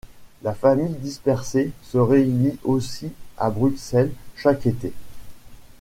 La 0.41 0.55
famille 0.55 0.95
dispersée 0.95 1.73
se 1.83 1.99
réunit 1.99 2.57
aussi 2.63 3.11
à 3.37 3.51
Bruxelles 3.51 4.11
chaque 4.35 4.65
été. 4.65 4.93